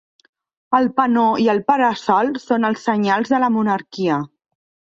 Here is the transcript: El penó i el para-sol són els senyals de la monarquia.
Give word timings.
El 0.77 0.87
penó 0.99 1.25
i 1.43 1.45
el 1.53 1.61
para-sol 1.67 2.33
són 2.47 2.67
els 2.73 2.89
senyals 2.89 3.35
de 3.35 3.45
la 3.47 3.53
monarquia. 3.61 4.21